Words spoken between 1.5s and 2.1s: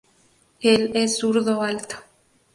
alto.